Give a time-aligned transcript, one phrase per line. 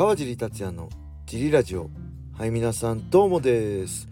[0.00, 0.88] 川尻達也の
[1.26, 1.90] ジリラジオ。
[2.32, 4.08] はい皆さんどうもです、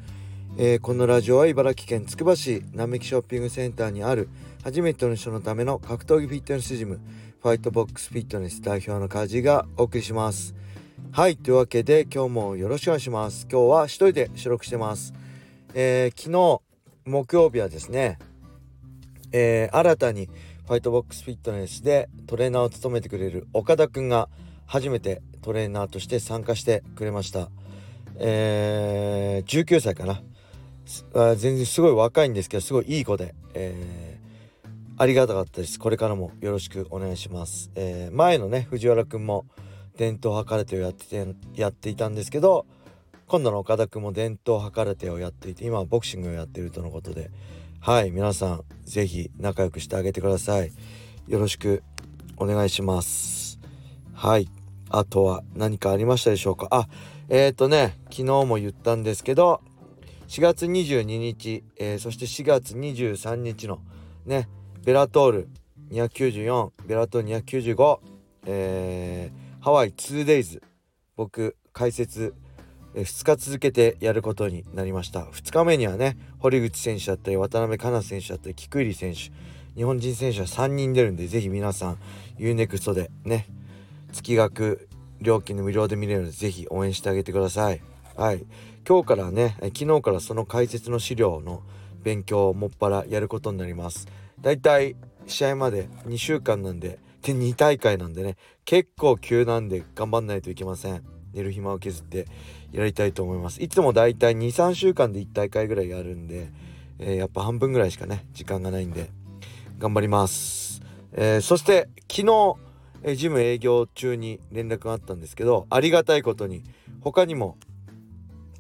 [0.59, 4.29] えー、このラジオは茨城県つくば市並木ショッピングセンターにある
[4.63, 7.01] 初めての人のための格闘技フィットネスジム
[7.41, 10.55] ファイトボックスフィットネス代表の梶がお送りします。
[11.11, 13.49] はいというわけで今日もよろしくお願いします。
[13.51, 15.15] 今日は一人で収録してます、
[15.73, 16.61] えー、昨日
[17.11, 18.19] 木曜日はですね、
[19.33, 20.27] えー、新たに
[20.67, 24.29] ファイトボックスフィットネスでトレーナーを務めてくれる岡田くんが
[24.67, 27.51] 初めてトレーナーとして参加してくれました。
[28.17, 30.23] えー、19歳かな。
[31.37, 35.79] 全然すごい若いんですけどすごいいい子で、えー、ありがたかったです。
[35.79, 39.45] これからもよろしくお願いします、えー、前のね藤原くんも
[39.97, 42.67] 伝統計てをやっててやっていたんですけど
[43.27, 47.31] 今度の岡田くんも伝統計てをやっていて今はボクシングをやっているとのことで
[47.81, 50.73] はい皆さん是非仲良くしてあげてください。
[51.29, 51.83] よろしく
[52.39, 53.61] お願いします。
[54.15, 54.49] はい。
[54.91, 56.69] あとは何かありましたでしょうか？
[56.71, 56.89] あ
[57.29, 59.61] えっ、ー、とね昨日も言ったんですけど
[60.29, 63.81] 4月22日、えー、そして4月23日の
[64.27, 64.49] ね
[64.85, 65.49] ベラトール
[65.91, 67.99] 294ベラトール295、
[68.47, 70.63] えー、ハワイ 2days
[71.17, 72.35] 僕解説
[72.95, 75.21] 2日続けてやることになりました。
[75.21, 79.31] 2日目にはね堀口選手だったり渡辺香奈選手だったり菊入選手
[79.77, 81.99] 日本人選手は3人出るんで是非皆さん
[82.39, 83.47] UNEXT でね
[84.13, 84.89] 月額
[85.21, 87.83] 料金の無料で見れるので是非応援してあげてください。
[88.17, 88.47] はい。
[88.87, 91.63] 今日からね昨日からその解説の資料の
[92.03, 94.09] 勉強をもっぱらやることになります。
[94.41, 101.03] だいたい試合まで2週間なんでで2大会なんでね結構急なんで頑張んないといけません。
[101.35, 102.27] 寝る暇を削って
[102.73, 103.63] やりたいと思います。
[103.63, 106.51] いつもだいたい23週間で1大会ぐらいやるんで、
[106.99, 109.11] えー、やっぱ半分ぐらいしかね時間がないんで
[109.79, 112.57] 頑張ります、えー、そして昨日、
[113.03, 116.63] えー、ジム営業中に連絡があったんですけどありがたいことに
[117.01, 117.57] 他にも、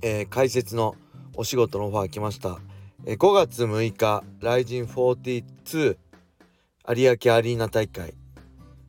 [0.02, 0.94] えー、解説の
[1.34, 2.58] お仕事のオファー来ました、
[3.04, 5.44] えー、5月6日ライジン42
[5.76, 8.14] 有明アリーナ大会。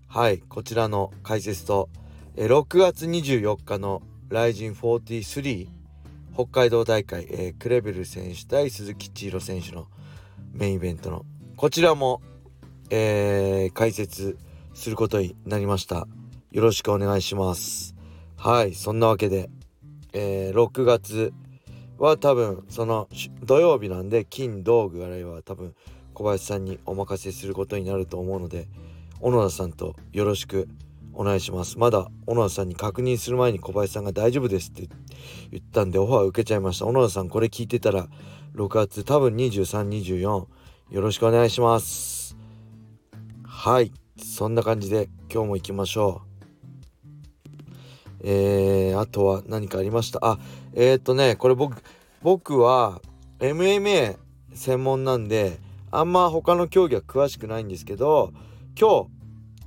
[0.07, 1.89] はいこちらの解説と
[2.35, 5.67] え6月24日のライジン43
[6.33, 9.87] 北海道大会、え、クレベル選手対鈴木千尋選手の
[10.53, 11.25] メインイベントの
[11.57, 12.21] こちらも、
[12.89, 14.37] え、解説
[14.79, 16.07] することになりました。
[16.51, 17.95] よろしくお願いします。
[18.37, 19.49] はいそんなわけで、
[20.13, 21.33] えー、6月
[21.97, 23.09] は多分その
[23.43, 25.75] 土曜日なんで金道具あれは多分
[26.13, 28.69] 小林さんにお任せすることになると思うので
[29.19, 30.69] 小野田さんとよろしく
[31.13, 31.77] お願いします。
[31.77, 34.87] まだ小野田さんに確認する前に小林さんが大丈夫ですって
[35.51, 36.85] 言ったんでオファー受けちゃいました。
[36.85, 38.07] 小野田さんこれ聞いてたら
[38.55, 40.47] 6月多分2324よ
[41.01, 42.37] ろしくお願いします。
[43.43, 43.91] はい。
[44.19, 46.29] そんな感じで今日も行きましょう。
[48.21, 50.19] えー、あとは何かありました？
[50.21, 50.39] あ
[50.73, 51.81] えー、っとねこれ僕
[52.21, 53.01] 僕は
[53.39, 54.17] MMA
[54.53, 55.59] 専門なんで
[55.89, 58.33] あんま他の競技は詳しくないんですけど
[58.79, 59.07] 今日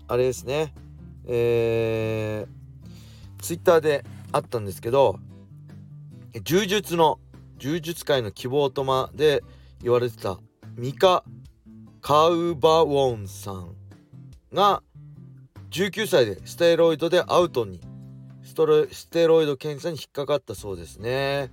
[0.09, 0.75] あれですね。
[1.27, 5.19] えー、ツイッターであったんですけど
[6.45, 7.21] 柔術の
[7.59, 9.43] 柔術界の希望とまで
[9.83, 10.39] 言われてた
[10.77, 11.25] ミカ・
[12.01, 13.82] カウバウォンさん。
[14.53, 14.83] が
[15.71, 17.81] 19歳でステロイドでアウトに
[18.45, 21.51] ストロステロイド検査に引っかかったそうですね。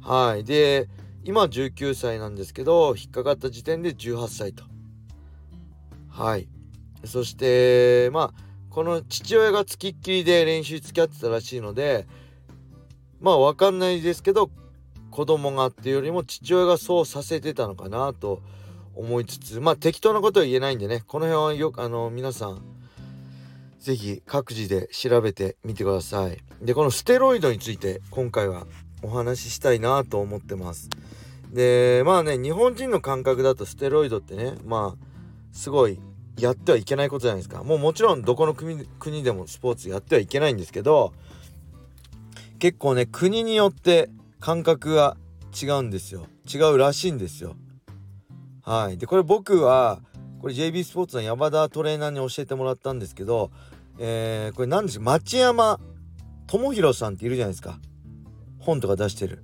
[0.00, 0.44] はい。
[0.44, 0.88] で
[1.24, 4.62] 今19歳なんですけど引っかかった時点で18歳と。
[6.08, 6.48] はい。
[7.04, 12.06] そしてまあこの父親がつきっきりで練習付き合ってたらしいので
[13.20, 14.50] まあ分かんないですけど
[15.10, 18.42] 子供がっていうよりも父親がそうさせてたのかなと
[18.96, 22.62] 思いつつまあ適当なことは言えないんでねこの辺はよくあの皆さん
[23.78, 26.38] 是非各自で調べてみてください。
[26.60, 28.66] でこのステロイドについて今回は
[29.02, 30.90] お話ししたいなと思ってます。
[31.52, 35.06] でまあね日本人の感覚だとステロイドってねまあ
[35.52, 36.00] すごい
[36.38, 41.12] やってはいけないことじゃないですかもうもちろんどこの国国でもスポーツやってはいけないんですけど
[42.58, 44.10] 結構ね国によって
[44.40, 45.16] 感覚が
[45.62, 47.54] 違うんですよ違うらしいんですよ
[48.66, 48.98] はい。
[48.98, 50.00] でこれ僕は
[50.42, 53.50] これ JB スポーツの山田トレーナーに教えてもらったんですけど
[53.98, 55.80] えー、これ何です町山
[56.46, 57.78] 智博さんっているじゃないですか。
[58.58, 59.42] 本とか出してる。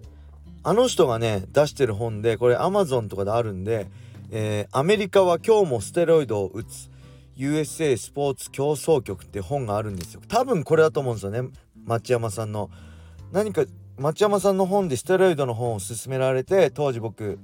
[0.64, 3.88] あの人がね出してる本でこれ Amazon とかであるんで
[4.34, 6.90] えー、アメリカは今日もステロイドを打つ
[7.36, 10.22] USA スポーツ競争局って本があるんですよ。
[10.26, 11.50] 多分これだと思うんですよね
[11.84, 12.70] 町山さんの。
[13.30, 13.66] 何か
[13.98, 17.38] 町山さんの本でステロイドの本を勧められて当時僕、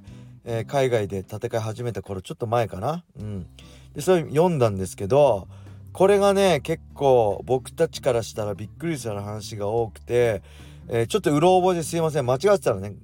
[0.51, 3.05] えー、海外で戦い始めた頃ちょっと前かな。
[3.19, 3.45] うん。
[3.93, 5.47] でそれ読んだんですけど
[5.93, 10.41] これがね結構僕たちからしたらびっくりする話が多くて、
[10.87, 12.25] えー、ちょっとうろ覚えですいません。
[12.25, 12.95] 間違ってたらね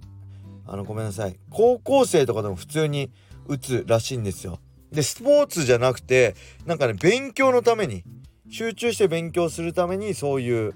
[0.66, 1.38] あのごめんなさい。
[1.52, 3.12] 高校生とかでも普通に
[3.48, 4.58] 打つらしいんですよ。
[4.92, 6.34] でスポーツじゃなくて
[6.66, 8.04] なんかね勉強のために
[8.50, 10.74] 集中して勉強するためにそういう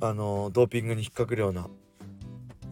[0.00, 1.68] あのドーピングに引っかかるような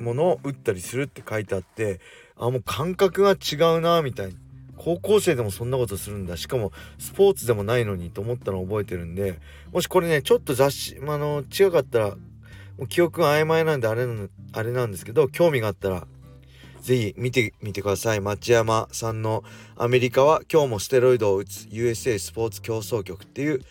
[0.00, 2.00] ものを打ったりするって書いてあって
[2.36, 4.36] あもう感覚が違うなみたいに
[4.76, 6.36] 高校生でもそんなことするんだ。
[6.36, 9.38] しかもスポーツでもないのにと思ったのを覚えてるんで。
[9.72, 12.16] もしこれねちょっと雑誌、まあの違かったらも
[12.81, 14.06] う記憶が曖昧なんであれ
[14.52, 16.06] あれなんですけど興味があったら
[16.82, 18.20] 是非見てみてください。
[18.20, 19.44] 町山さんの
[19.76, 23.62] 「アメリカは今日もステロイドを打つ USA スポーツ競争局」っていう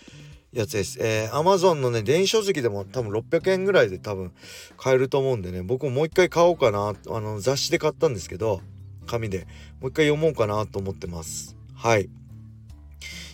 [0.54, 1.00] やつです。
[1.02, 4.32] えー、Amazon のね、電子書籍でも多分600円ぐらいで多分
[4.78, 8.62] 買えると思うんでね、僕ももう一回買おうかな、あの、雑誌で買ったんですけど、
[9.08, 9.48] 紙で
[9.82, 11.56] もう一回読もうかなと思ってます。
[11.76, 12.10] はい。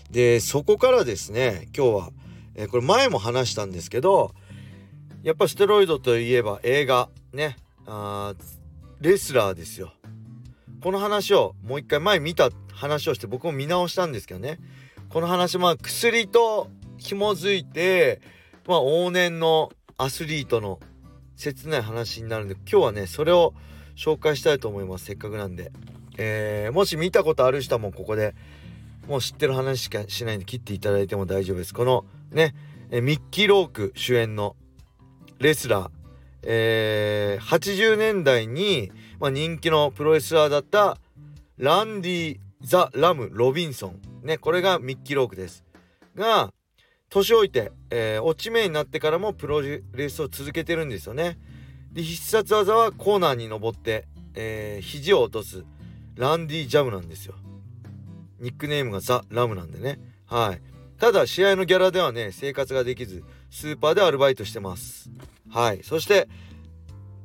[0.10, 2.10] で、そこからですね、今日は、
[2.56, 4.34] えー、これ前も話したんですけど、
[5.22, 8.34] やっぱステロイドといえば映画、ね、あ
[9.02, 9.94] レスラーですよ。
[10.82, 14.60] この話をもう一回前見た話をして僕も見直したんですけどね。
[15.10, 16.70] この話まあ薬と
[17.00, 18.22] 紐づいて、
[18.68, 20.80] まあ、往年のアスリートの
[21.36, 23.54] 切ない話になるんで今日はねそれを
[23.96, 25.72] 紹介したいと思いますせっかくなんで、
[26.18, 28.36] えー、もし見たことある人もここで
[29.08, 31.74] もう知ってる話しかしないんで切っていただいても大丈夫です。
[31.74, 32.54] このね
[32.92, 34.56] ミッキー・ローク主演の
[35.40, 35.90] レスラー、
[36.44, 40.98] えー、80年代に、まあ、人気のプロレスラーだった
[41.58, 44.00] ランディ・ザ・ラム・ロビンソン。
[44.24, 45.64] ねこれがミッキー・ロークです。
[46.16, 46.54] が
[47.10, 51.38] 年老いて、えー、落ち目になってからもプロレスを続けてるんですよね。
[51.92, 55.66] で必殺技はコーナーに登って、えー、肘を落とす
[56.16, 57.36] ランディ・ジャムなんですよ。
[58.40, 60.00] ニックネームがザ・ラムなんでね。
[60.26, 60.62] はい。
[61.00, 65.10] ただ試合のギャラではね生活ができずスーパーでアルバイトしてます。
[65.50, 65.82] はい。
[65.84, 66.28] そして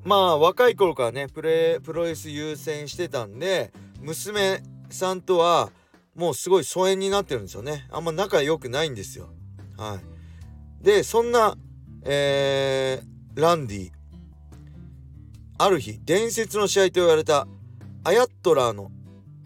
[0.03, 5.71] まあ若い頃からねプレプロレス優先してたんで娘さんとは
[6.15, 7.87] もうすごい疎遠になってるんですよね。
[7.91, 9.29] あんま仲良くないんですよ。
[9.77, 10.01] は
[10.83, 11.57] い、でそんな、
[12.03, 13.91] えー、ランディ。
[15.57, 17.47] ある日伝説の試合と言われた
[18.03, 18.91] アヤットラーの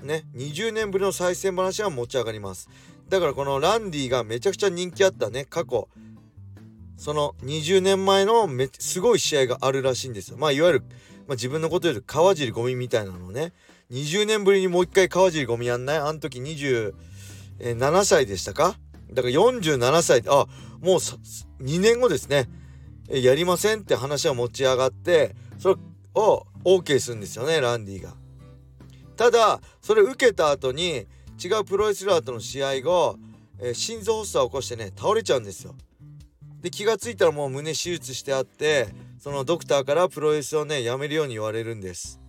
[0.02, 2.68] ね20年ぶりの再戦話が持ち上がります。
[3.08, 5.88] だからこのランディがめちゃくちゃ人気あったね過去。
[6.96, 10.36] その20年前のめすごい試合があるらしいんですよ。
[10.36, 10.82] まあいわゆる、
[11.26, 13.52] まあ、自分のこと言うと川尻ゴミみたいなのね。
[13.92, 15.98] 20年ぶりにもう一回川尻ゴミやんない？
[15.98, 16.92] あの時27
[18.04, 18.76] 歳でしたか？
[19.12, 20.46] だから47歳、あ、
[20.80, 20.96] もう
[21.62, 22.48] 2年後ですね。
[23.08, 25.76] やりませんって話が持ち上がって、それ
[26.14, 28.14] を OK するんですよね、ランディが。
[29.16, 31.06] ただ、それ受けた後に、
[31.42, 33.16] 違うプロレスラーとの試合後、
[33.60, 35.74] えー、心臓発作を起こしてね、倒れちゃうんですよ。
[36.60, 38.88] で、気が付いたらもう胸手術してあって、
[39.18, 42.20] そのドクターからプロレスをね、やめるように言われるんです。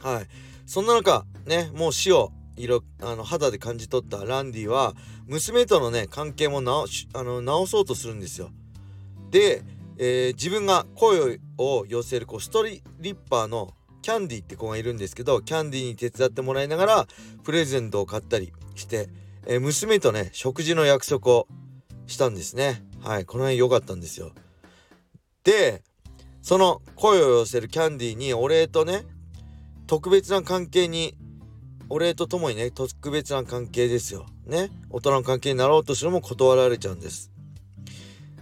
[0.00, 0.26] はい。
[0.66, 4.94] そんな中、ね、もう死を色あの肌で感じ取ったランディは
[5.26, 8.50] 娘とのね関係も直あの直そうとするんですよ。
[9.30, 9.62] で、
[9.98, 17.06] えー、自分が声を寄せるこうストリッパーのキャンディって子がいるんですけどキャンディに手伝ってもらいながら
[17.44, 19.08] プレゼントを買ったりして、
[19.46, 21.48] えー、娘とね食事の約束を
[22.06, 22.84] したんですね。
[23.00, 24.32] はいこの辺良かったんですよ。
[25.44, 25.82] で
[26.42, 29.04] その声を寄せるキャンディにお礼とね
[29.86, 31.14] 特別な関係に
[31.94, 34.24] お礼とともにね特別な関係ですよ。
[34.46, 34.70] ね？
[34.88, 37.30] 大人の関係になろうとしても断られちゃうんです。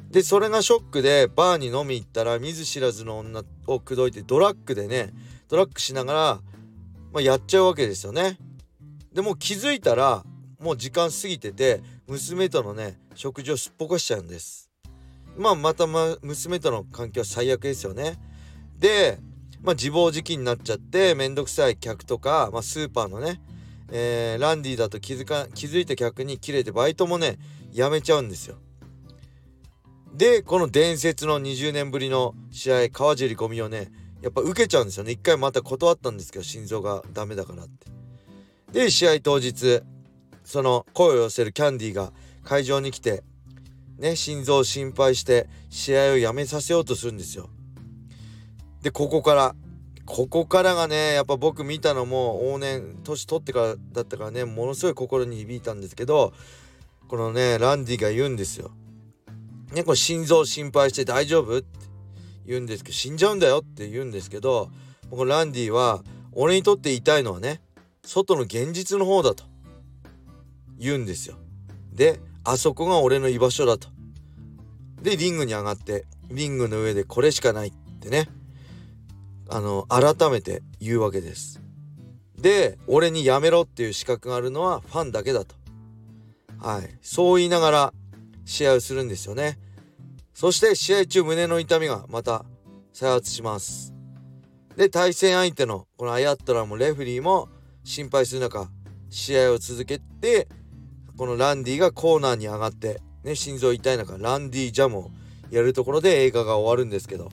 [0.09, 5.13] でそれがショックでバーに飲み行ったら見ず知らずの女を口説いてドラッグでね
[5.49, 6.41] ドラッグしながら、
[7.13, 8.39] まあ、やっちゃうわけですよね。
[9.13, 10.23] でも気づいたら
[10.61, 14.71] もう時間過ぎてて娘とのね食事をすっぽかしちゃうんです。
[15.37, 18.17] まあまたま娘との関係は最悪ですよね。
[18.79, 19.19] で
[19.63, 23.41] まあ、自暴自棄になっちゃってめんどくさい客とか、まあ、スーパーのね、
[23.91, 27.39] えー、ランディだと気づか気づいた客に切れてバイトもね
[27.73, 28.57] やめちゃうんですよ。
[30.15, 37.87] でこの伝説の20年ぶりの試合川尻ゴミをねやっぱ受けちゃうんですよね一回また断ったんですけど心臓がダメだからって。
[38.73, 39.83] で試合当日
[40.45, 42.13] その声を寄せるキャンディーが
[42.45, 43.23] 会場に来て
[43.99, 47.51] ね心臓を心配して試合をやめさせようとするんですよ。
[48.83, 49.55] でここから
[50.07, 56.33] ここからがねやっぱ僕見たのも往年年取ってからだったからねものすごい心に響いたんですけど
[57.09, 58.71] このねランディが言うんですよ。
[59.73, 61.59] ねこれ心臓心配して大丈夫？
[61.59, 61.67] って
[62.47, 63.59] 言うんですけど死んじゃうんだよ？
[63.59, 64.71] って言うんですけど
[65.11, 67.61] このランディは俺にとって痛いのはね
[68.05, 69.45] 外の現実の方だと
[70.79, 71.37] 言うんですよ。
[71.93, 73.89] であそこが俺の居場所だと。
[75.03, 78.29] で、リングに上がって、リングの上でこれしかないってね、
[79.51, 81.61] あの、改めて言うわけです。
[82.39, 85.57] で、俺にやめろっていう資格があるのはファンだけだと。
[86.59, 86.99] はい。
[87.03, 87.95] そう言いながら
[88.45, 89.59] 試合をするんですよね。
[90.35, 92.45] そして試合中胸の痛みがまた
[92.93, 93.93] 再発します。
[94.77, 97.49] で、対戦相手のこのアヤットラもレフリーも
[97.85, 98.71] 心配する中、
[99.11, 100.49] 試合を続けて、
[101.17, 105.11] このランディがコーナーに上がって、ね、心臓痛い中、ランディジャムを
[105.51, 107.29] やるところで映画が終わるんですけど、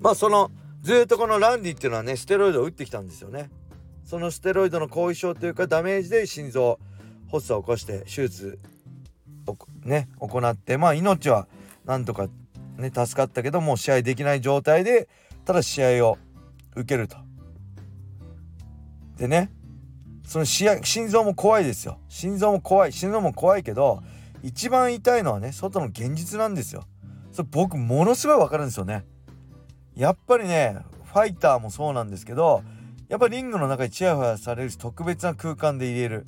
[0.00, 0.50] まあその、
[0.82, 3.50] ずっとこのランディっていうのはね、ステロイドを打ってきたんですよね。
[4.10, 6.80] そのステロイドの後遺症というかダメージで心臓
[7.30, 8.58] 発作を起こして手術
[9.46, 11.46] をね行ってまあ命は
[11.84, 12.26] なんとか
[12.76, 15.08] ね助かったけどもう試合できない状態で
[15.44, 16.18] ただ試合を
[16.74, 17.18] 受けると。
[19.16, 19.52] でね
[20.26, 24.02] その試合心臓も怖いですよ心臓も怖い心臓も怖いけど
[24.42, 26.84] 一番痛いのはね外の現実なんですよ
[27.30, 29.04] それ僕ものすごい分かるんですよね
[30.00, 30.78] やっぱりね
[31.12, 32.62] ファイターもそうなんですけど
[33.10, 36.26] やっぱリングの中にチヤホヤされるし特別な空間で入れる。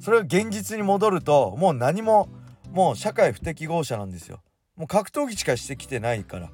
[0.00, 2.30] それが現実に戻るともう何も
[2.72, 4.40] もう社会不適合者なんですよ。
[4.74, 6.50] もう格闘技しかしてきてないから。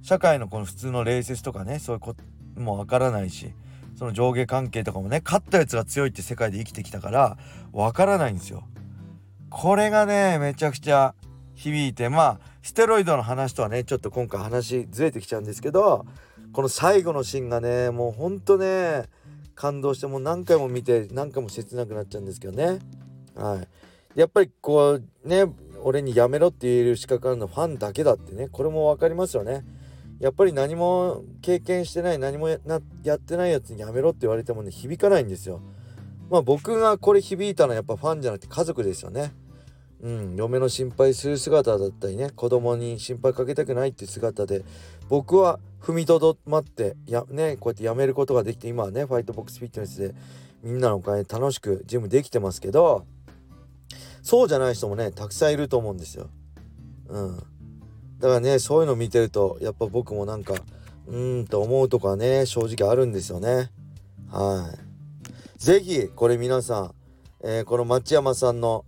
[0.00, 2.24] 社会のこの普通の礼節とかねそういうこと
[2.58, 3.52] もわからないし
[3.96, 7.36] その上下関係とかもね勝ったやつが強いって世界で生きてきたから
[7.72, 8.66] わからないんですよ。
[9.50, 11.14] これがねめちゃくちゃ
[11.54, 16.04] 響いてまあステロイドの話とはねちょっと今回話ずれてきちゃうんですけど
[16.52, 19.04] この最後のシーンがねもうほんとね
[19.54, 22.78] 感動してもう何回も見て何回も切なくなっちゃうんですけどね。
[23.34, 23.68] はい。
[24.18, 25.44] やっぱりこうね
[25.82, 29.64] 俺にやめろって言える資格あるのファンだけだってねこれも分かりますよね。
[30.18, 32.58] やっぱり何も経験してない何もや
[33.16, 35.62] ってないやつにやめろって言われてもね響かないんですよ。
[36.30, 39.32] まあ僕がこれ響いたのはやっぱファンじゃなくて家族ですよね。
[40.02, 44.64] うん、嫁の心配する姿だったりね子供に心配かけたくないって姿で
[45.08, 50.14] 僕は踏みとどまってや、ね、こうやってやめることができて今はねファイトボックスフィットネスで
[50.62, 53.04] みんなのお金楽しくジムできてますけど
[54.22, 56.28] そうじゃない人もねたくさんいると思うんですよ。
[57.08, 57.36] うん、
[58.18, 60.54] だからねそういうの見てるとやっぱ僕もなんか
[61.06, 63.70] うーんと思うとかね正直あるんですよね。
[64.30, 64.90] はい。
[65.58, 66.94] 是非これ皆さん、
[67.42, 68.84] えー、この町山さんの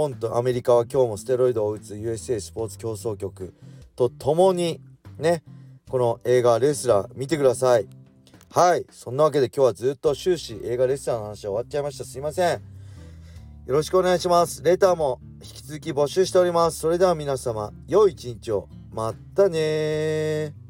[0.00, 3.52] 本とアメリカは今日もステロイドを打つ USA スポーツ競争局
[3.96, 4.80] と共に
[5.18, 5.42] ね
[5.90, 7.86] この映画レスラー見てください。
[8.52, 8.86] はい。
[8.90, 12.04] そんなわけで今日はずっと終始映画レスラーの話は終わっちゃいました。
[12.04, 12.54] すいません。
[12.54, 12.60] よ
[13.66, 14.62] ろしくお願いします。
[14.62, 16.78] レターも引き続き募集しております。
[16.78, 18.68] それでは皆様良い一日を。
[18.92, 20.69] またね